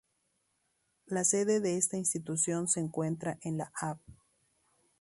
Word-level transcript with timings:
La 1.05 1.23
Sede 1.23 1.59
de 1.59 1.77
esta 1.77 1.95
institución 1.95 2.67
se 2.67 2.79
encuentra 2.79 3.37
en 3.43 3.59
la 3.59 3.71
Av. 3.79 3.99